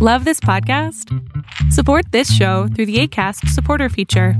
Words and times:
Love 0.00 0.24
this 0.24 0.38
podcast? 0.38 1.12
Support 1.72 2.12
this 2.12 2.32
show 2.32 2.68
through 2.68 2.86
the 2.86 3.00
ACAST 3.02 3.48
supporter 3.48 3.88
feature. 3.88 4.34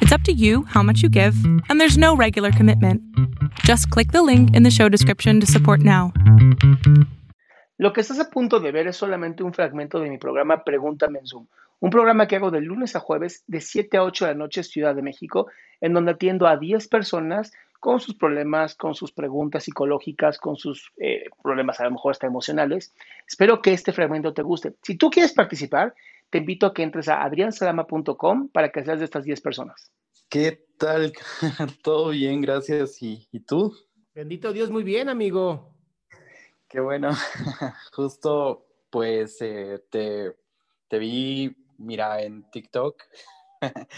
It's 0.00 0.10
up 0.10 0.22
to 0.22 0.32
you 0.32 0.64
how 0.64 0.82
much 0.82 1.00
you 1.00 1.08
give, 1.08 1.36
and 1.68 1.80
there's 1.80 1.96
no 1.96 2.16
regular 2.16 2.50
commitment. 2.50 3.00
Just 3.60 3.88
click 3.90 4.10
the 4.10 4.24
link 4.24 4.52
in 4.52 4.64
the 4.64 4.72
show 4.72 4.88
description 4.88 5.38
to 5.38 5.46
support 5.46 5.78
now. 5.78 6.12
Lo 7.78 7.92
que 7.92 8.02
estás 8.02 8.18
a 8.18 8.28
punto 8.28 8.58
de 8.58 8.72
ver 8.72 8.88
es 8.88 8.96
solamente 8.96 9.44
un 9.44 9.52
fragmento 9.52 10.00
de 10.00 10.10
mi 10.10 10.18
programa 10.18 10.64
Pregúntame 10.64 11.20
en 11.20 11.26
Zoom, 11.28 11.46
un 11.78 11.90
programa 11.90 12.26
que 12.26 12.34
hago 12.34 12.50
de 12.50 12.60
lunes 12.60 12.96
a 12.96 12.98
jueves 12.98 13.44
de 13.46 13.60
7 13.60 13.96
a 13.98 14.02
8 14.02 14.24
de 14.24 14.32
la 14.32 14.38
noche 14.38 14.64
Ciudad 14.64 14.96
de 14.96 15.02
México, 15.02 15.46
en 15.80 15.94
donde 15.94 16.10
atiendo 16.10 16.48
a 16.48 16.56
10 16.56 16.88
personas 16.88 17.52
con 17.84 18.00
sus 18.00 18.14
problemas, 18.14 18.74
con 18.74 18.94
sus 18.94 19.12
preguntas 19.12 19.64
psicológicas, 19.64 20.38
con 20.38 20.56
sus 20.56 20.90
eh, 20.96 21.24
problemas 21.42 21.78
a 21.80 21.84
lo 21.84 21.90
mejor 21.90 22.12
hasta 22.12 22.26
emocionales. 22.26 22.94
Espero 23.28 23.60
que 23.60 23.74
este 23.74 23.92
fragmento 23.92 24.32
te 24.32 24.40
guste. 24.40 24.72
Si 24.82 24.96
tú 24.96 25.10
quieres 25.10 25.34
participar, 25.34 25.94
te 26.30 26.38
invito 26.38 26.64
a 26.64 26.72
que 26.72 26.82
entres 26.82 27.08
a 27.08 27.22
adriansalama.com 27.22 28.48
para 28.48 28.70
que 28.70 28.82
seas 28.82 29.00
de 29.00 29.04
estas 29.04 29.24
10 29.24 29.38
personas. 29.42 29.92
¿Qué 30.30 30.64
tal? 30.78 31.12
Todo 31.82 32.08
bien, 32.08 32.40
gracias. 32.40 33.02
¿Y, 33.02 33.28
¿Y, 33.30 33.40
tú? 33.40 33.76
Bendito 34.14 34.54
Dios, 34.54 34.70
muy 34.70 34.82
bien, 34.82 35.10
amigo. 35.10 35.74
Qué 36.66 36.80
bueno. 36.80 37.10
Justo, 37.92 38.64
pues, 38.88 39.36
eh, 39.42 39.84
te, 39.90 40.34
te 40.88 40.98
vi, 40.98 41.54
mira, 41.76 42.22
en 42.22 42.50
TikTok. 42.50 42.96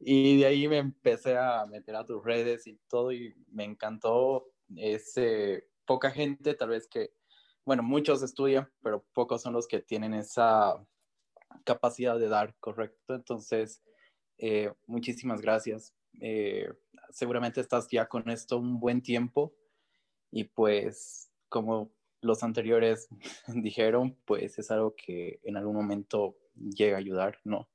y 0.00 0.38
de 0.38 0.46
ahí 0.46 0.68
me 0.68 0.78
empecé 0.78 1.36
a 1.36 1.66
meter 1.66 1.96
a 1.96 2.06
tus 2.06 2.24
redes 2.24 2.66
y 2.66 2.78
todo 2.88 3.12
y 3.12 3.34
me 3.50 3.64
encantó. 3.64 4.46
ese 4.76 5.68
poca 5.86 6.10
gente, 6.10 6.54
tal 6.54 6.70
vez 6.70 6.88
que, 6.88 7.12
bueno, 7.64 7.82
muchos 7.82 8.22
estudian, 8.22 8.68
pero 8.82 9.04
pocos 9.12 9.42
son 9.42 9.52
los 9.52 9.66
que 9.66 9.80
tienen 9.80 10.14
esa 10.14 10.84
capacidad 11.64 12.18
de 12.18 12.28
dar, 12.28 12.54
¿correcto? 12.60 13.14
Entonces, 13.14 13.82
eh, 14.38 14.72
muchísimas 14.86 15.40
gracias. 15.40 15.94
Eh, 16.20 16.68
seguramente 17.10 17.60
estás 17.60 17.88
ya 17.90 18.06
con 18.06 18.28
esto 18.28 18.58
un 18.58 18.80
buen 18.80 19.02
tiempo 19.02 19.54
y 20.30 20.44
pues 20.44 21.30
como 21.48 21.92
los 22.20 22.42
anteriores 22.42 23.08
dijeron, 23.48 24.18
pues 24.24 24.58
es 24.58 24.70
algo 24.70 24.94
que 24.96 25.40
en 25.42 25.56
algún 25.56 25.76
momento 25.76 26.36
llega 26.54 26.96
a 26.96 27.00
ayudar, 27.00 27.38
¿no? 27.44 27.68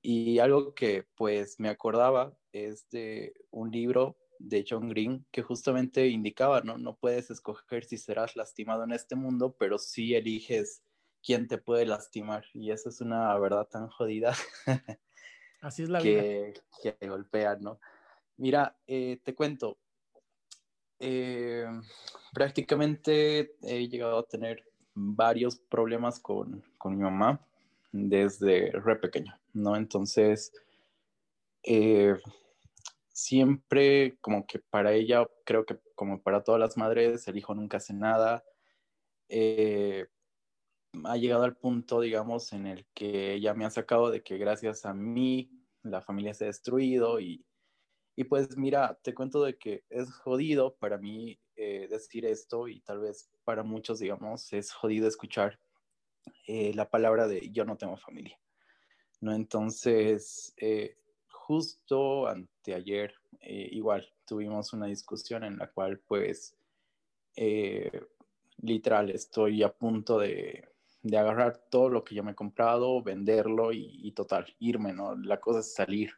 Y 0.00 0.38
algo 0.38 0.74
que 0.74 1.06
pues 1.16 1.58
me 1.58 1.68
acordaba 1.68 2.36
es 2.52 2.88
de 2.90 3.34
un 3.50 3.70
libro 3.70 4.16
de 4.38 4.64
John 4.68 4.88
Green 4.88 5.26
que 5.30 5.42
justamente 5.42 6.06
indicaba, 6.08 6.60
¿no? 6.60 6.78
No 6.78 6.96
puedes 6.96 7.30
escoger 7.30 7.84
si 7.84 7.98
serás 7.98 8.36
lastimado 8.36 8.84
en 8.84 8.92
este 8.92 9.16
mundo, 9.16 9.56
pero 9.58 9.78
sí 9.78 10.14
eliges 10.14 10.82
quién 11.22 11.48
te 11.48 11.58
puede 11.58 11.86
lastimar. 11.86 12.44
Y 12.54 12.70
eso 12.70 12.88
es 12.88 13.00
una 13.00 13.36
verdad 13.38 13.66
tan 13.66 13.88
jodida. 13.88 14.34
Así 15.60 15.82
es 15.82 15.88
la 15.88 16.00
que, 16.00 16.52
vida. 16.52 16.62
Que 16.82 16.92
te 16.92 17.08
golpea, 17.08 17.56
¿no? 17.56 17.80
Mira, 18.36 18.78
eh, 18.86 19.20
te 19.24 19.34
cuento. 19.34 19.78
Eh, 21.00 21.66
prácticamente 22.32 23.56
he 23.62 23.88
llegado 23.88 24.18
a 24.18 24.26
tener 24.26 24.64
varios 24.94 25.56
problemas 25.56 26.20
con, 26.20 26.64
con 26.76 26.96
mi 26.96 27.02
mamá 27.02 27.47
desde 27.92 28.70
re 28.72 28.96
pequeño, 28.96 29.40
¿no? 29.52 29.76
Entonces, 29.76 30.52
eh, 31.62 32.16
siempre 33.12 34.16
como 34.20 34.46
que 34.46 34.60
para 34.60 34.92
ella, 34.92 35.26
creo 35.44 35.64
que 35.64 35.78
como 35.94 36.22
para 36.22 36.44
todas 36.44 36.60
las 36.60 36.76
madres, 36.76 37.26
el 37.28 37.36
hijo 37.36 37.54
nunca 37.54 37.78
hace 37.78 37.94
nada. 37.94 38.44
Eh, 39.28 40.06
ha 41.04 41.16
llegado 41.16 41.44
al 41.44 41.56
punto, 41.56 42.00
digamos, 42.00 42.52
en 42.52 42.66
el 42.66 42.86
que 42.94 43.34
ella 43.34 43.54
me 43.54 43.64
ha 43.64 43.70
sacado 43.70 44.10
de 44.10 44.22
que 44.22 44.38
gracias 44.38 44.86
a 44.86 44.94
mí 44.94 45.50
la 45.82 46.00
familia 46.00 46.34
se 46.34 46.44
ha 46.44 46.46
destruido 46.48 47.20
y, 47.20 47.44
y 48.16 48.24
pues 48.24 48.56
mira, 48.56 48.98
te 49.02 49.14
cuento 49.14 49.42
de 49.42 49.58
que 49.58 49.84
es 49.90 50.12
jodido 50.12 50.76
para 50.76 50.98
mí 50.98 51.38
eh, 51.56 51.88
decir 51.90 52.24
esto 52.24 52.68
y 52.68 52.80
tal 52.80 53.00
vez 53.00 53.30
para 53.44 53.62
muchos, 53.62 53.98
digamos, 53.98 54.52
es 54.52 54.72
jodido 54.72 55.08
escuchar 55.08 55.58
eh, 56.50 56.72
la 56.72 56.88
palabra 56.88 57.28
de 57.28 57.50
yo 57.50 57.66
no 57.66 57.76
tengo 57.76 57.98
familia. 57.98 58.40
¿no? 59.20 59.34
Entonces, 59.34 60.54
eh, 60.56 60.96
justo 61.30 62.26
anteayer, 62.26 63.12
eh, 63.42 63.68
igual, 63.72 64.10
tuvimos 64.26 64.72
una 64.72 64.86
discusión 64.86 65.44
en 65.44 65.58
la 65.58 65.70
cual, 65.70 66.00
pues, 66.08 66.56
literal, 68.62 69.10
estoy 69.10 69.62
a 69.62 69.68
punto 69.68 70.18
de, 70.18 70.66
de, 71.02 71.18
agarrar 71.18 71.58
todo 71.70 71.90
lo 71.90 72.02
que 72.02 72.14
yo 72.14 72.24
me 72.24 72.32
he 72.32 72.34
comprado, 72.34 73.02
venderlo 73.02 73.70
y, 73.70 74.10
total, 74.12 74.46
irme, 74.58 74.94
¿no? 74.94 75.16
La 75.16 75.38
cosa 75.40 75.60
es 75.60 75.74
salir. 75.74 76.12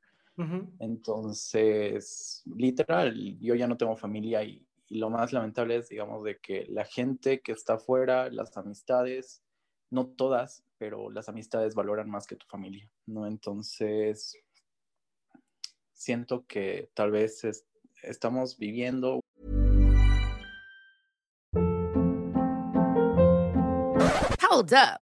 Entonces, 0.79 2.45
literal, 2.47 3.37
yo 3.41 3.57
ya 3.57 3.67
no 3.67 3.77
tengo 3.77 3.97
familia 3.97 4.45
y, 4.45 4.65
y, 4.87 4.99
lo 4.99 5.11
más 5.11 5.33
lamentable 5.33 5.77
es, 5.77 5.89
digamos, 5.89 6.23
de 6.23 6.39
que 6.39 6.67
la 6.69 6.85
gente 6.85 7.41
que 7.41 7.53
está 7.53 7.75
afuera, 7.75 8.31
las 8.31 8.57
amistades, 8.57 9.43
no 9.91 10.07
todas, 10.07 10.65
pero 10.79 11.11
las 11.11 11.29
amistades 11.29 11.75
valoran 11.75 12.09
más 12.09 12.27
que 12.27 12.37
tu 12.37 12.47
familia, 12.47 12.91
¿no? 13.07 13.27
Entonces, 13.27 14.39
siento 15.93 16.47
que 16.47 16.91
tal 16.95 17.11
vez 17.11 17.45
es, 17.45 17.67
estamos 18.03 18.57
viviendo. 18.57 19.21
Hold 24.51 24.73
up. 24.73 25.10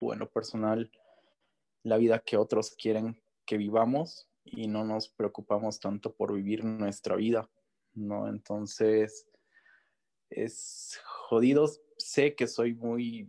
Bueno, 0.00 0.28
personal, 0.28 0.90
la 1.82 1.96
vida 1.96 2.20
que 2.20 2.36
otros 2.36 2.70
quieren 2.70 3.20
que 3.44 3.56
vivamos 3.56 4.28
y 4.44 4.68
no 4.68 4.84
nos 4.84 5.08
preocupamos 5.08 5.80
tanto 5.80 6.14
por 6.14 6.32
vivir 6.34 6.64
nuestra 6.64 7.16
vida, 7.16 7.50
¿no? 7.94 8.28
Entonces, 8.28 9.26
es 10.30 11.00
jodido. 11.04 11.68
Sé 11.96 12.34
que 12.34 12.46
soy 12.46 12.74
muy 12.74 13.28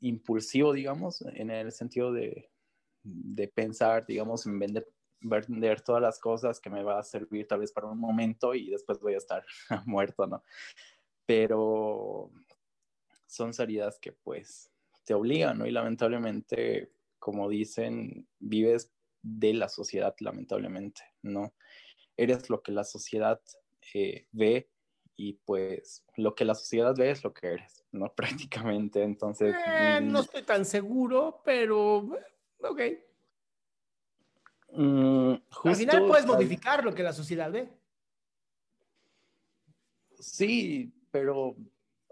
impulsivo, 0.00 0.72
digamos, 0.72 1.22
en 1.22 1.50
el 1.50 1.72
sentido 1.72 2.12
de, 2.12 2.50
de 3.02 3.48
pensar, 3.48 4.06
digamos, 4.06 4.46
en 4.46 4.58
vender 4.58 4.86
vender 5.20 5.80
todas 5.80 6.02
las 6.02 6.18
cosas 6.18 6.60
que 6.60 6.70
me 6.70 6.82
va 6.82 6.98
a 6.98 7.02
servir 7.02 7.46
tal 7.46 7.60
vez 7.60 7.72
para 7.72 7.86
un 7.86 7.98
momento 7.98 8.54
y 8.54 8.70
después 8.70 9.00
voy 9.00 9.14
a 9.14 9.18
estar 9.18 9.44
muerto, 9.86 10.26
¿no? 10.26 10.42
Pero 11.24 12.30
son 13.26 13.52
salidas 13.52 13.98
que 13.98 14.12
pues 14.12 14.70
te 15.06 15.14
obligan, 15.14 15.58
¿no? 15.58 15.66
Y 15.66 15.70
lamentablemente, 15.70 16.92
como 17.18 17.48
dicen, 17.48 18.28
vives 18.40 18.92
de 19.22 19.54
la 19.54 19.68
sociedad, 19.68 20.14
lamentablemente, 20.18 21.02
¿no? 21.22 21.54
Eres 22.16 22.50
lo 22.50 22.60
que 22.60 22.72
la 22.72 22.84
sociedad 22.84 23.40
eh, 23.94 24.26
ve 24.32 24.68
y 25.16 25.34
pues 25.44 26.04
lo 26.16 26.34
que 26.34 26.44
la 26.44 26.56
sociedad 26.56 26.94
ve 26.94 27.10
es 27.10 27.22
lo 27.22 27.32
que 27.32 27.46
eres, 27.52 27.84
¿no? 27.92 28.12
Prácticamente, 28.16 29.02
entonces... 29.02 29.54
Eh, 29.66 30.00
no 30.02 30.18
mm, 30.18 30.22
estoy 30.22 30.42
tan 30.42 30.64
seguro, 30.64 31.40
pero... 31.44 32.08
Ok. 32.60 32.80
Mm, 34.72 35.34
Al 35.64 35.76
final 35.76 36.06
puedes 36.06 36.26
modificar 36.26 36.84
lo 36.84 36.94
que 36.94 37.04
la 37.04 37.12
sociedad 37.12 37.50
ve. 37.52 37.68
Sí, 40.18 40.92
pero, 41.12 41.54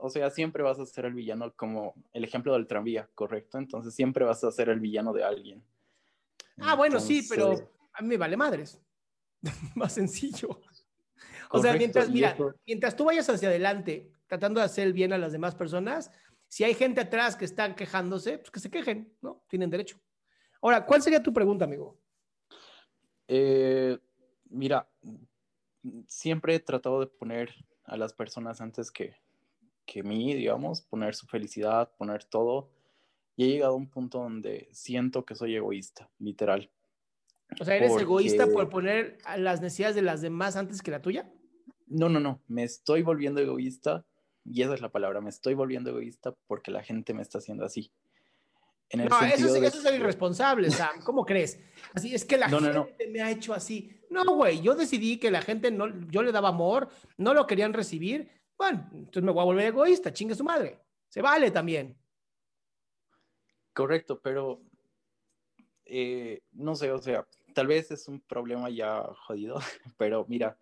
o 0.05 0.11
sea, 0.11 0.29
siempre 0.29 0.63
vas 0.63 0.79
a 0.79 0.85
ser 0.85 1.07
el 1.07 1.15
villano 1.15 1.51
como 1.57 1.95
el 2.13 2.25
ejemplo 2.25 2.53
del 2.53 2.67
tranvía, 2.67 3.09
¿correcto? 3.15 3.57
Entonces 3.57 3.95
siempre 3.95 4.23
vas 4.23 4.45
a 4.45 4.53
ser 4.53 4.69
el 4.69 4.79
villano 4.79 5.15
de 5.15 5.25
alguien. 5.25 5.65
Ah, 6.61 6.75
bueno, 6.75 7.01
sí, 7.01 7.27
pero 7.27 7.71
a 7.95 8.03
mí 8.03 8.09
me 8.09 8.19
vale 8.19 8.37
madres. 8.37 8.79
Más 9.75 9.95
sencillo. 9.95 10.61
O 11.51 11.59
sea, 11.59 11.73
mientras, 11.73 12.11
mira, 12.11 12.33
eso- 12.33 12.55
mientras 12.67 12.95
tú 12.95 13.07
vayas 13.07 13.31
hacia 13.31 13.49
adelante 13.49 14.13
tratando 14.27 14.61
de 14.61 14.67
hacer 14.67 14.87
el 14.87 14.93
bien 14.93 15.15
a 15.15 15.19
las 15.19 15.33
demás 15.33 15.55
personas, 15.55 16.11
si 16.49 16.65
hay 16.65 16.75
gente 16.75 17.01
atrás 17.01 17.35
que 17.35 17.47
están 17.47 17.75
quejándose, 17.75 18.37
pues 18.37 18.51
que 18.51 18.61
se 18.61 18.71
quejen, 18.71 19.11
¿no? 19.23 19.43
Tienen 19.49 19.71
derecho. 19.71 19.99
Ahora, 20.61 20.85
¿cuál 20.85 21.01
sería 21.01 21.23
tu 21.23 21.33
pregunta, 21.33 21.65
amigo? 21.65 21.99
Eh, 23.27 23.99
mira, 24.51 24.87
siempre 26.07 26.57
he 26.57 26.61
tratado 26.61 27.01
de 27.01 27.07
poner 27.07 27.55
a 27.85 27.97
las 27.97 28.13
personas 28.13 28.61
antes 28.61 28.91
que, 28.91 29.17
que 29.87 30.03
mí, 30.03 30.35
digamos, 30.35 30.83
poner 30.83 31.15
su 31.15 31.27
felicidad, 31.27 31.91
poner 31.97 32.25
todo. 32.25 32.71
Y 33.37 33.45
he 33.45 33.49
llegado 33.49 33.73
a 33.75 33.77
un 33.77 33.89
punto 33.91 34.19
donde 34.19 34.69
siento 34.73 35.25
que 35.25 35.35
soy 35.35 35.57
egoísta, 35.57 36.09
literal. 36.19 36.71
O 37.61 37.65
sea, 37.65 37.77
¿eres 37.77 37.91
Porque- 37.91 38.05
egoísta 38.05 38.47
por 38.47 38.69
poner 38.71 39.19
las 39.37 39.61
necesidades 39.61 39.97
de 39.97 40.03
las 40.03 40.21
demás 40.23 40.57
antes 40.57 40.81
que 40.83 40.91
la 40.91 41.03
tuya? 41.03 41.29
No, 41.87 42.09
no, 42.09 42.19
no, 42.21 42.41
me 42.49 42.65
estoy 42.65 43.03
volviendo 43.03 43.41
egoísta, 43.41 44.05
y 44.45 44.63
esa 44.63 44.75
es 44.75 44.81
la 44.81 44.89
palabra, 44.91 45.21
me 45.21 45.31
estoy 45.31 45.55
volviendo 45.55 45.91
egoísta 45.91 46.35
porque 46.47 46.71
la 46.71 46.83
gente 46.83 47.13
me 47.13 47.23
está 47.23 47.39
haciendo 47.39 47.65
así. 47.65 47.91
En 48.91 49.01
el 49.01 49.09
No, 49.09 49.21
eso, 49.23 49.49
sí- 49.53 49.61
de 49.61 49.67
eso 49.67 49.89
es 49.89 49.95
irresponsable, 49.95 50.71
Sam. 50.71 51.01
¿Cómo 51.05 51.25
crees? 51.25 51.59
Así 51.95 52.15
es 52.15 52.25
que 52.25 52.37
la 52.39 52.49
No, 52.49 52.61
no, 52.61 52.73
no. 52.73 52.85
gente 52.87 53.09
me 53.09 53.21
ha 53.23 53.31
hecho 53.31 53.53
así. 53.55 53.91
No, 54.11 54.25
güey, 54.35 54.61
yo 54.61 54.75
decidí 54.75 55.19
que 55.19 55.31
la 55.31 55.43
gente 55.43 55.71
no, 55.71 55.89
yo 56.11 56.23
le 56.23 56.33
daba 56.33 56.51
amor, 56.51 56.89
no 57.17 57.35
lo 57.35 57.47
querían 57.47 57.73
recibir. 57.73 58.31
Bueno, 58.57 58.89
entonces 58.93 59.23
me 59.23 59.33
voy 59.33 59.43
a 59.43 59.47
volver 59.47 59.67
egoísta, 59.67 60.13
chingue 60.13 60.35
su 60.35 60.45
madre. 60.45 60.81
Se 61.09 61.23
vale 61.23 61.51
también. 61.51 61.97
Correcto, 63.73 64.21
pero 64.21 64.61
eh, 65.85 66.43
no 66.53 66.75
sé, 66.75 66.91
o 66.93 66.99
sea, 66.99 67.27
tal 67.55 67.67
vez 67.67 67.91
es 67.91 68.09
un 68.09 68.21
problema 68.21 68.71
ya 68.71 69.03
jodido, 69.27 69.59
pero 69.99 70.25
mira, 70.29 70.59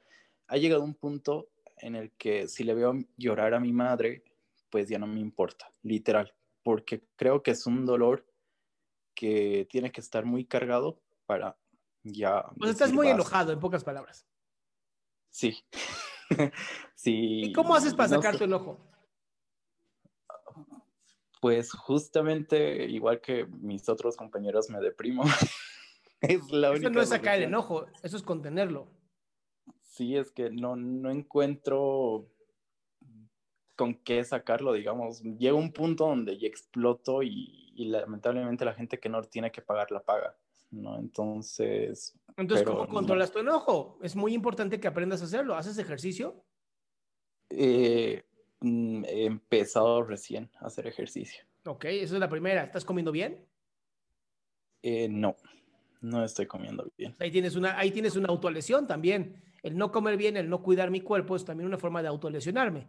ha 0.47 0.57
llegado 0.57 0.83
un 0.83 0.95
punto 0.95 1.49
en 1.79 1.97
el 1.97 2.11
que 2.13 2.49
si 2.49 2.65
le 2.65 2.75
veo 2.75 2.95
llorar 3.17 3.55
a 3.55 3.61
mi 3.61 3.73
madre, 3.73 4.25
pues 4.71 4.89
ya 4.89 4.99
no 4.99 5.07
me 5.07 5.21
importa, 5.21 5.71
literal, 5.83 6.35
porque 6.63 7.03
creo 7.17 7.43
que 7.43 7.53
es 7.53 7.67
un 7.67 7.85
dolor 7.85 8.27
que 9.15 9.67
tiene 9.71 9.93
que 9.93 10.01
estar 10.01 10.25
muy 10.25 10.45
cargado 10.45 10.99
para 11.27 11.57
ya... 12.03 12.45
Pues 12.59 12.71
estás 12.73 12.93
muy 12.93 13.07
basta. 13.07 13.15
enojado, 13.15 13.53
en 13.53 13.61
pocas 13.61 13.85
palabras. 13.85 14.27
Sí. 15.31 15.65
sí. 16.95 17.43
¿Y 17.45 17.53
cómo 17.53 17.75
haces 17.75 17.95
para 17.95 18.09
no 18.09 18.17
sacar 18.17 18.33
sé. 18.33 18.39
tu 18.39 18.45
enojo? 18.45 18.79
Pues 21.41 21.73
justamente 21.73 22.85
igual 22.85 23.21
que 23.21 23.47
mis 23.47 23.89
otros 23.89 24.17
compañeros 24.17 24.71
me 24.71 24.81
deprimo. 24.81 25.25
es 26.21 26.51
la 26.51 26.71
única 26.71 26.87
Eso 26.87 26.91
no 26.91 27.03
es 27.03 27.09
sacar 27.09 27.39
el 27.39 27.45
enojo, 27.45 27.87
eso 28.03 28.17
es 28.17 28.23
contenerlo. 28.23 28.89
Sí, 29.81 30.17
es 30.17 30.31
que 30.31 30.51
no, 30.51 30.77
no 30.77 31.11
encuentro 31.11 32.29
con 33.77 33.95
qué 33.95 34.23
sacarlo, 34.25 34.73
digamos. 34.73 35.23
Llega 35.23 35.55
un 35.55 35.73
punto 35.73 36.07
donde 36.07 36.39
ya 36.39 36.47
exploto 36.47 37.23
y, 37.23 37.73
y 37.75 37.87
lamentablemente 37.87 38.65
la 38.65 38.75
gente 38.75 38.99
que 38.99 39.09
no 39.09 39.23
tiene 39.23 39.51
que 39.51 39.63
pagar 39.63 39.91
la 39.91 40.03
paga, 40.03 40.37
¿no? 40.73 40.99
Entonces, 40.99 42.19
Entonces, 42.37 42.65
Pero 42.65 42.79
¿cómo 42.79 42.89
no. 42.89 42.95
controlas 42.95 43.31
tu 43.31 43.39
enojo? 43.39 43.99
Es 44.03 44.17
muy 44.17 44.35
importante 44.35 44.81
que 44.81 44.89
aprendas 44.89 45.23
a 45.23 45.27
hacerlo. 45.27 45.55
¿Haces 45.55 45.79
ejercicio? 45.79 46.45
eh, 47.51 48.25
mm, 48.61 49.05
he 49.05 49.25
empezado 49.27 50.03
recién 50.03 50.51
a 50.61 50.67
hacer 50.67 50.87
ejercicio. 50.87 51.45
Ok, 51.67 51.85
esa 51.85 52.15
es 52.15 52.21
la 52.21 52.29
primera. 52.29 52.65
¿Estás 52.65 52.85
comiendo 52.85 53.13
bien? 53.13 53.47
Eh, 54.83 55.09
no, 55.09 55.37
no 56.01 56.25
estoy 56.25 56.47
comiendo 56.47 56.91
bien. 56.97 57.15
Ahí 57.21 57.31
tienes 57.31 57.55
una, 57.55 57.79
ahí 57.79 57.91
tienes 57.91 58.17
una 58.17 58.29
autolesión 58.29 58.87
también. 58.87 59.43
El 59.63 59.77
no 59.77 59.93
comer 59.93 60.17
bien, 60.17 60.37
el 60.37 60.49
no 60.49 60.63
cuidar 60.63 60.91
mi 60.91 61.03
cuerpo 61.03 61.37
es 61.37 61.45
también 61.45 61.69
una 61.69 61.79
forma 61.79 62.03
de 62.03 62.09
autolesionarme. 62.09 62.89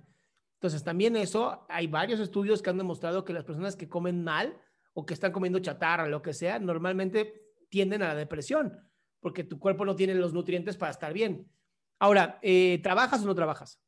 Entonces, 0.56 0.84
también 0.84 1.18
eso, 1.18 1.66
hay 1.68 1.88
varios 1.88 2.22
estudios 2.22 2.62
que 2.62 2.70
han 2.70 2.78
demostrado 2.78 3.26
que 3.26 3.34
las 3.34 3.44
personas 3.44 3.76
que 3.76 3.90
comen 3.90 4.24
mal 4.24 4.58
o 4.94 5.06
que 5.06 5.14
están 5.14 5.34
comiendo 5.34 5.60
chatarra, 5.60 6.08
lo 6.08 6.22
que 6.22 6.34
sea, 6.34 6.58
normalmente 6.58 7.43
tienden 7.74 8.04
a 8.04 8.10
la 8.10 8.16
depresión, 8.16 8.88
porque 9.20 9.44
tu 9.44 9.58
cuerpo 9.58 9.84
no 9.84 9.96
tiene 9.96 10.14
los 10.14 10.32
nutrientes 10.32 10.78
para 10.78 10.92
estar 10.92 11.12
bien. 11.12 11.50
Ahora, 11.98 12.38
eh, 12.44 12.80
¿trabajas 12.84 13.24
o 13.24 13.26
no 13.26 13.34
trabajas? 13.34 13.80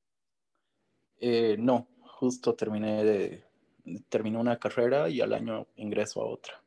Eh, 1.19 1.55
no, 1.59 1.87
justo 2.01 2.55
terminé 2.55 3.03
de 3.03 3.45
terminé 4.09 4.39
una 4.39 4.57
carrera 4.57 5.07
y 5.07 5.21
al 5.21 5.33
año 5.33 5.67
ingreso 5.75 6.19
a 6.19 6.25
otra. 6.25 6.59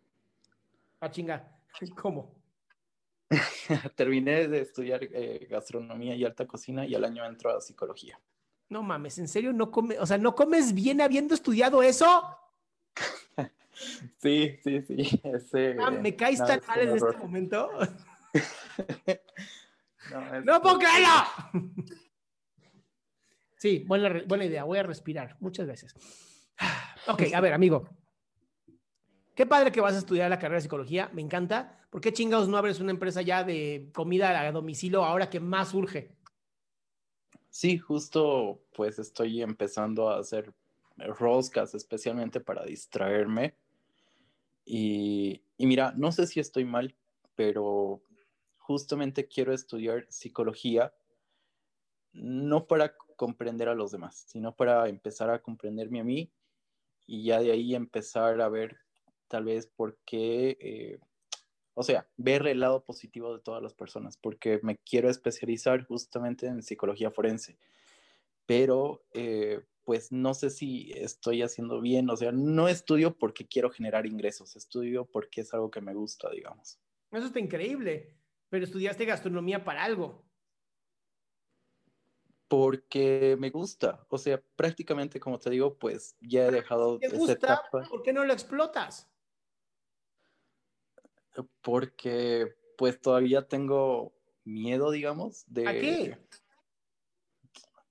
Ah, 1.00 1.10
chinga. 1.10 1.58
¿Cómo? 2.00 2.36
terminé 3.96 4.46
de 4.46 4.60
estudiar 4.60 5.00
eh, 5.02 5.48
gastronomía 5.50 6.14
y 6.14 6.24
alta 6.24 6.46
cocina 6.46 6.86
y 6.86 6.94
al 6.94 7.04
año 7.04 7.26
entro 7.26 7.50
a 7.50 7.60
psicología. 7.60 8.20
No 8.68 8.84
mames, 8.84 9.18
¿en 9.18 9.26
serio 9.26 9.52
no 9.52 9.72
comes? 9.72 9.98
O 9.98 10.06
sea, 10.06 10.18
¿no 10.18 10.36
comes 10.36 10.72
bien 10.72 11.00
habiendo 11.00 11.34
estudiado 11.34 11.82
eso? 11.82 12.37
Sí, 14.18 14.58
sí, 14.62 14.82
sí. 14.82 15.20
Ese, 15.24 15.76
Ah, 15.80 15.90
me 15.90 16.14
caes 16.16 16.40
no, 16.40 16.46
tan 16.46 16.60
mal 16.66 16.80
en 16.80 16.96
este 16.96 17.16
momento. 17.18 17.70
No, 20.10 20.34
es- 20.34 20.44
¡No 20.44 20.62
puedo 20.62 20.78
creerlo! 20.78 21.08
Sí, 23.56 23.80
buena, 23.88 24.22
buena 24.26 24.44
idea. 24.44 24.62
Voy 24.62 24.78
a 24.78 24.84
respirar. 24.84 25.36
Muchas 25.40 25.66
gracias. 25.66 25.94
Ok, 27.08 27.22
a 27.34 27.40
ver, 27.40 27.54
amigo. 27.54 27.88
Qué 29.34 29.46
padre 29.46 29.72
que 29.72 29.80
vas 29.80 29.94
a 29.94 29.98
estudiar 29.98 30.28
la 30.28 30.38
carrera 30.38 30.56
de 30.56 30.62
psicología. 30.62 31.10
Me 31.14 31.22
encanta. 31.22 31.80
¿Por 31.90 32.00
qué 32.02 32.12
chingados 32.12 32.48
no 32.48 32.56
abres 32.58 32.80
una 32.80 32.90
empresa 32.90 33.22
ya 33.22 33.44
de 33.44 33.88
comida 33.94 34.38
a 34.38 34.52
domicilio 34.52 35.02
ahora 35.04 35.30
que 35.30 35.40
más 35.40 35.72
urge? 35.74 36.10
Sí, 37.48 37.78
justo 37.78 38.62
pues 38.74 38.98
estoy 38.98 39.40
empezando 39.42 40.10
a 40.10 40.18
hacer 40.18 40.52
roscas 40.98 41.74
especialmente 41.74 42.40
para 42.40 42.64
distraerme. 42.64 43.54
Y, 44.70 45.40
mira, 45.56 45.94
no 45.96 46.12
sé 46.12 46.26
si 46.26 46.40
estoy 46.40 46.66
mal, 46.66 46.94
pero 47.34 48.02
justamente 48.58 49.26
quiero 49.26 49.54
estudiar 49.54 50.04
psicología 50.10 50.92
no 52.12 52.66
para 52.66 52.94
comprender 53.16 53.70
a 53.70 53.74
los 53.74 53.92
demás, 53.92 54.26
sino 54.28 54.54
para 54.54 54.86
empezar 54.90 55.30
a 55.30 55.40
comprenderme 55.40 56.00
a 56.00 56.04
mí 56.04 56.30
y 57.06 57.24
ya 57.24 57.40
de 57.40 57.50
ahí 57.50 57.74
empezar 57.74 58.42
a 58.42 58.48
ver 58.50 58.76
tal 59.28 59.44
vez 59.44 59.66
por 59.68 59.96
qué, 60.04 60.58
eh, 60.60 60.98
o 61.72 61.82
sea, 61.82 62.06
ver 62.18 62.46
el 62.46 62.60
lado 62.60 62.84
positivo 62.84 63.34
de 63.34 63.42
todas 63.42 63.62
las 63.62 63.72
personas, 63.72 64.18
porque 64.18 64.60
me 64.62 64.76
quiero 64.76 65.08
especializar 65.08 65.86
justamente 65.86 66.46
en 66.46 66.62
psicología 66.62 67.10
forense, 67.10 67.56
pero 68.44 69.02
eh, 69.14 69.62
pues 69.88 70.12
no 70.12 70.34
sé 70.34 70.50
si 70.50 70.92
estoy 70.94 71.40
haciendo 71.40 71.80
bien, 71.80 72.10
o 72.10 72.16
sea, 72.18 72.30
no 72.30 72.68
estudio 72.68 73.16
porque 73.16 73.48
quiero 73.48 73.70
generar 73.70 74.04
ingresos, 74.04 74.54
estudio 74.54 75.06
porque 75.06 75.40
es 75.40 75.54
algo 75.54 75.70
que 75.70 75.80
me 75.80 75.94
gusta, 75.94 76.28
digamos. 76.28 76.78
Eso 77.10 77.24
está 77.28 77.38
increíble. 77.40 78.14
Pero 78.50 78.66
estudiaste 78.66 79.06
gastronomía 79.06 79.64
para 79.64 79.84
algo. 79.84 80.26
Porque 82.48 83.34
me 83.38 83.48
gusta, 83.48 84.04
o 84.10 84.18
sea, 84.18 84.42
prácticamente 84.56 85.18
como 85.18 85.38
te 85.38 85.48
digo, 85.48 85.78
pues 85.78 86.18
ya 86.20 86.48
he 86.48 86.50
dejado 86.50 86.98
¿Te 86.98 87.06
esa 87.06 87.16
gusta? 87.16 87.32
etapa 87.32 87.88
¿Por 87.88 88.02
qué 88.02 88.12
no 88.12 88.26
lo 88.26 88.34
explotas? 88.34 89.10
porque 91.62 92.54
pues 92.76 93.00
todavía 93.00 93.48
tengo 93.48 94.12
miedo, 94.44 94.90
digamos, 94.90 95.46
de... 95.46 95.66
¿A 95.66 95.72
qué? 95.72 96.18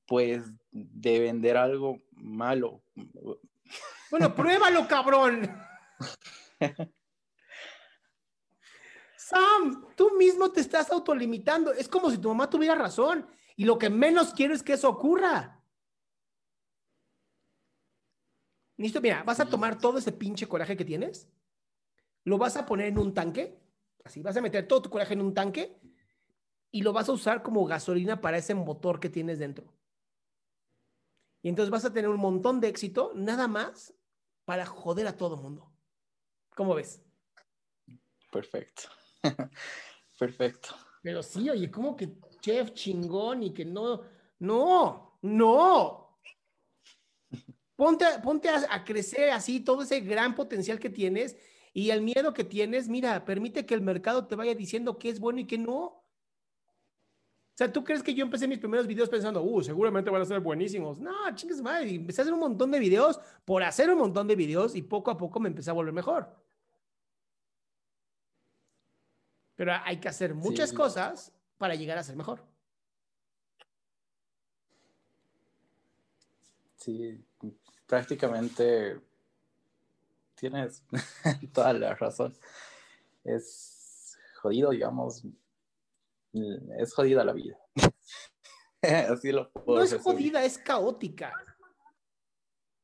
Pues 0.08 0.44
de 0.72 1.20
vender 1.20 1.58
algo 1.58 2.02
malo. 2.12 2.82
Bueno, 4.10 4.34
pruébalo, 4.34 4.88
cabrón. 4.88 5.54
Sam, 9.18 9.88
tú 9.96 10.16
mismo 10.18 10.52
te 10.52 10.62
estás 10.62 10.90
autolimitando. 10.90 11.74
Es 11.74 11.90
como 11.90 12.10
si 12.10 12.18
tu 12.18 12.30
mamá 12.30 12.50
tuviera 12.50 12.76
razón. 12.76 13.28
Y 13.58 13.66
lo 13.66 13.78
que 13.78 13.90
menos 13.90 14.34
quiero 14.34 14.54
es 14.54 14.64
que 14.64 14.74
eso 14.74 14.90
ocurra. 14.90 15.58
Listo, 18.78 19.02
mira, 19.02 19.24
vas 19.24 19.40
a 19.40 19.46
tomar 19.48 19.80
todo 19.80 19.98
ese 19.98 20.12
pinche 20.12 20.48
coraje 20.48 20.78
que 20.78 20.86
tienes, 20.86 21.28
lo 22.24 22.38
vas 22.38 22.56
a 22.58 22.66
poner 22.66 22.88
en 22.88 23.00
un 23.00 23.14
tanque, 23.14 23.60
así, 24.04 24.22
vas 24.22 24.38
a 24.38 24.42
meter 24.42 24.68
todo 24.68 24.84
tu 24.84 24.90
coraje 24.92 25.14
en 25.14 25.22
un 25.22 25.34
tanque 25.34 25.80
y 26.70 26.84
lo 26.84 26.94
vas 26.94 27.10
a 27.10 27.12
usar 27.12 27.42
como 27.42 27.66
gasolina 27.66 28.22
para 28.22 28.38
ese 28.38 28.54
motor 28.54 29.00
que 29.00 29.10
tienes 29.10 29.40
dentro. 29.40 29.74
Y 31.42 31.50
entonces 31.50 31.70
vas 31.70 31.86
a 31.86 31.94
tener 31.94 32.10
un 32.10 32.20
montón 32.20 32.60
de 32.60 32.68
éxito, 32.68 33.12
nada 33.16 33.48
más 33.48 33.94
para 34.46 34.66
joder 34.66 35.08
a 35.08 35.18
todo 35.18 35.38
mundo. 35.38 35.72
¿Cómo 36.56 36.74
ves? 36.74 37.02
Perfecto. 38.32 38.84
Perfecto. 40.20 40.70
Pero 41.02 41.22
sí, 41.22 41.50
oye, 41.50 41.70
¿cómo 41.70 41.96
que 41.96 42.18
chef 42.42 42.74
chingón 42.74 43.44
y 43.44 43.54
que 43.54 43.66
no? 43.66 44.02
No, 44.40 45.20
no. 45.22 46.20
Ponte, 47.76 48.06
ponte 48.24 48.50
a, 48.50 48.66
a 48.70 48.84
crecer 48.84 49.30
así 49.30 49.60
todo 49.60 49.84
ese 49.84 50.00
gran 50.00 50.34
potencial 50.34 50.80
que 50.80 50.90
tienes 50.90 51.38
y 51.74 51.92
el 51.92 52.02
miedo 52.02 52.34
que 52.34 52.44
tienes, 52.44 52.90
mira, 52.90 53.24
permite 53.24 53.68
que 53.68 53.76
el 53.76 53.82
mercado 53.82 54.26
te 54.26 54.36
vaya 54.36 54.56
diciendo 54.56 54.98
qué 54.98 55.10
es 55.10 55.20
bueno 55.20 55.42
y 55.42 55.46
qué 55.46 55.60
no. 55.60 56.07
O 57.58 57.60
sea, 57.60 57.74
¿tú 57.74 57.84
crees 57.84 58.04
que 58.04 58.14
yo 58.14 58.24
empecé 58.24 58.48
mis 58.48 58.60
primeros 58.60 58.86
videos 58.86 59.10
pensando, 59.10 59.42
uh, 59.42 59.64
seguramente 59.64 60.12
van 60.12 60.22
a 60.22 60.26
ser 60.26 60.40
buenísimos? 60.42 61.00
No, 61.00 61.12
chingues 61.34 61.60
madre. 61.60 61.90
Empecé 61.96 62.22
a 62.22 62.24
hacer 62.24 62.34
un 62.36 62.40
montón 62.40 62.70
de 62.70 62.78
videos 62.78 63.20
por 63.46 63.64
hacer 63.64 63.90
un 63.90 63.98
montón 63.98 64.28
de 64.28 64.36
videos 64.36 64.76
y 64.76 64.84
poco 64.84 65.10
a 65.10 65.18
poco 65.18 65.40
me 65.40 65.50
empecé 65.50 65.72
a 65.72 65.74
volver 65.74 65.92
mejor. 65.92 66.30
Pero 69.56 69.72
hay 69.84 69.98
que 69.98 70.08
hacer 70.08 70.36
muchas 70.36 70.70
Sí. 70.70 70.76
cosas 70.76 71.34
para 71.58 71.74
llegar 71.74 71.98
a 71.98 72.04
ser 72.04 72.16
mejor. 72.16 72.44
Sí, 76.76 77.20
prácticamente 77.88 79.02
tienes 80.36 80.84
toda 81.56 81.74
la 81.74 81.96
razón. 81.96 82.38
Es 83.24 84.16
jodido, 84.44 84.70
digamos. 84.70 85.24
Es 86.80 86.94
jodida 86.94 87.24
la 87.24 87.34
vida. 87.34 87.58
Así 88.82 89.32
lo 89.32 89.52
puedo 89.52 89.80
No 89.80 89.84
es 89.84 89.92
resumir. 89.92 90.18
jodida, 90.18 90.46
es 90.46 90.58
caótica. 90.58 91.34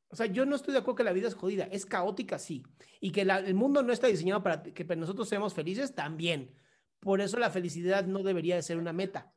O 0.08 0.16
sea, 0.16 0.26
yo 0.26 0.46
no 0.46 0.54
estoy 0.56 0.72
de 0.72 0.78
acuerdo 0.80 0.96
que 0.96 1.04
la 1.04 1.12
vida 1.12 1.26
es 1.28 1.34
jodida, 1.34 1.64
es 1.64 1.86
caótica, 1.86 2.38
sí. 2.38 2.62
Y 3.00 3.10
que 3.10 3.24
la- 3.24 3.38
el 3.40 3.54
mundo 3.54 3.82
no 3.82 3.92
está 3.92 4.06
diseñado 4.06 4.42
para 4.42 4.62
que 4.62 4.84
nosotros 4.96 5.28
seamos 5.28 5.54
felices, 5.54 5.94
también. 5.94 6.54
Por 7.00 7.20
eso 7.20 7.36
la 7.38 7.50
felicidad 7.50 8.04
no 8.06 8.22
debería 8.22 8.54
de 8.56 8.62
ser 8.62 8.78
una 8.78 8.92
meta, 8.92 9.34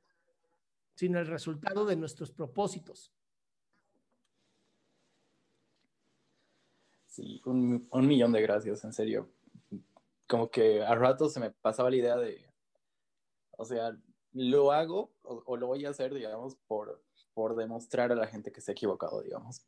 sino 0.95 1.19
el 1.19 1.27
resultado 1.27 1.86
de 1.86 1.95
nuestros 1.95 2.31
propósitos. 2.31 3.12
Sí, 7.05 7.41
un, 7.45 7.88
un 7.91 8.07
millón 8.07 8.31
de 8.31 8.41
gracias, 8.41 8.83
en 8.83 8.93
serio. 8.93 9.31
Como 10.27 10.51
que 10.51 10.83
a 10.83 10.93
rato 10.95 11.29
se 11.29 11.39
me 11.39 11.51
pasaba 11.51 11.89
la 11.89 11.95
idea 11.95 12.17
de, 12.17 12.46
o 13.57 13.65
sea, 13.65 13.97
lo 14.31 14.71
hago 14.71 15.11
o, 15.23 15.43
o 15.45 15.57
lo 15.57 15.67
voy 15.67 15.85
a 15.85 15.89
hacer, 15.89 16.13
digamos, 16.13 16.55
por, 16.67 17.03
por 17.33 17.55
demostrar 17.55 18.11
a 18.11 18.15
la 18.15 18.27
gente 18.27 18.51
que 18.51 18.61
se 18.61 18.71
ha 18.71 18.73
equivocado, 18.73 19.21
digamos. 19.21 19.65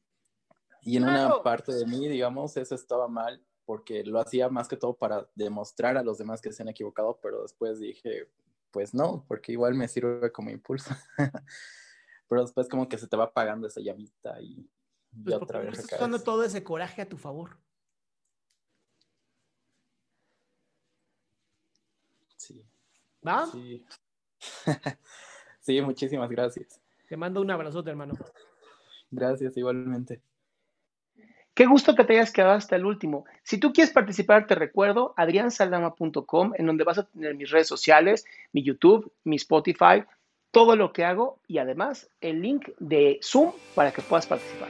Y 0.81 0.97
en 0.97 1.03
Claro. 1.03 1.27
una 1.35 1.43
parte 1.43 1.73
de 1.73 1.85
mí, 1.85 2.07
digamos, 2.07 2.55
eso 2.57 2.75
estaba 2.75 3.07
mal 3.07 3.43
porque 3.65 4.03
lo 4.03 4.19
hacía 4.19 4.49
más 4.49 4.67
que 4.67 4.77
todo 4.77 4.95
para 4.97 5.29
demostrar 5.35 5.97
a 5.97 6.03
los 6.03 6.17
demás 6.17 6.41
que 6.41 6.51
se 6.51 6.63
han 6.63 6.69
equivocado, 6.69 7.19
pero 7.21 7.43
después 7.43 7.79
dije, 7.79 8.27
pues 8.71 8.93
no, 8.95 9.25
porque 9.27 9.51
igual 9.51 9.75
me 9.75 9.87
sirve 9.87 10.31
como 10.31 10.49
impulso. 10.49 10.89
pero 12.27 12.41
después 12.41 12.67
como 12.67 12.89
que 12.89 12.97
se 12.97 13.07
te 13.07 13.15
va 13.15 13.25
apagando 13.25 13.67
esa 13.67 13.81
llamita 13.81 14.41
y, 14.41 14.67
Pues 15.23 15.35
otra 15.35 15.59
porque 15.59 15.65
no 15.65 15.71
vez 15.71 15.79
estás 15.79 15.99
usando 15.99 16.19
todo 16.23 16.43
ese 16.43 16.63
coraje 16.63 17.03
a 17.03 17.09
tu 17.09 17.17
favor. 17.17 17.59
Sí. 22.37 22.65
¿Va? 23.25 23.45
Sí. 23.47 23.85
sí, 25.59 25.81
muchísimas 25.81 26.29
gracias. 26.29 26.79
Te 27.07 27.17
mando 27.17 27.41
un 27.41 27.51
abrazote, 27.51 27.89
hermano. 27.89 28.13
Gracias 29.11 29.57
igualmente. 29.57 30.21
Qué 31.53 31.65
gusto 31.65 31.95
que 31.95 32.05
te 32.05 32.13
hayas 32.13 32.31
quedado 32.31 32.53
hasta 32.53 32.75
el 32.77 32.85
último. 32.85 33.25
Si 33.43 33.57
tú 33.57 33.73
quieres 33.73 33.91
participar, 33.91 34.47
te 34.47 34.55
recuerdo 34.55 35.13
adriansaldama.com, 35.17 36.53
en 36.55 36.65
donde 36.65 36.83
vas 36.85 36.99
a 36.99 37.03
tener 37.07 37.35
mis 37.35 37.49
redes 37.49 37.67
sociales, 37.67 38.25
mi 38.53 38.63
YouTube, 38.63 39.11
mi 39.25 39.35
Spotify, 39.35 40.05
todo 40.51 40.75
lo 40.75 40.93
que 40.93 41.03
hago 41.03 41.39
y 41.47 41.57
además 41.57 42.09
el 42.21 42.41
link 42.41 42.69
de 42.79 43.19
Zoom 43.21 43.51
para 43.75 43.91
que 43.91 44.01
puedas 44.01 44.25
participar. 44.27 44.69